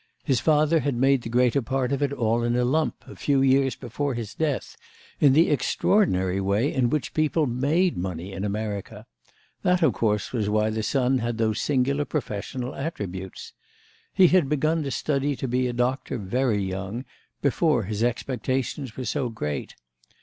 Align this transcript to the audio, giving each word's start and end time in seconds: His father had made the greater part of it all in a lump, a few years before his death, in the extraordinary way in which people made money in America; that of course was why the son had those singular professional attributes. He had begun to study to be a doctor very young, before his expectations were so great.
His 0.23 0.39
father 0.39 0.79
had 0.79 0.95
made 0.95 1.21
the 1.21 1.29
greater 1.29 1.61
part 1.61 1.91
of 1.91 2.01
it 2.01 2.11
all 2.11 2.41
in 2.41 2.55
a 2.55 2.65
lump, 2.65 3.05
a 3.07 3.15
few 3.15 3.43
years 3.43 3.75
before 3.75 4.15
his 4.15 4.33
death, 4.33 4.75
in 5.19 5.33
the 5.33 5.51
extraordinary 5.51 6.41
way 6.41 6.73
in 6.73 6.89
which 6.89 7.13
people 7.13 7.45
made 7.45 7.95
money 7.99 8.31
in 8.33 8.43
America; 8.43 9.05
that 9.61 9.83
of 9.83 9.93
course 9.93 10.33
was 10.33 10.49
why 10.49 10.71
the 10.71 10.81
son 10.81 11.19
had 11.19 11.37
those 11.37 11.61
singular 11.61 12.03
professional 12.03 12.73
attributes. 12.73 13.53
He 14.11 14.29
had 14.29 14.49
begun 14.49 14.81
to 14.81 14.89
study 14.89 15.35
to 15.35 15.47
be 15.47 15.67
a 15.67 15.71
doctor 15.73 16.17
very 16.17 16.63
young, 16.63 17.05
before 17.43 17.83
his 17.83 18.01
expectations 18.03 18.97
were 18.97 19.05
so 19.05 19.29
great. 19.29 19.75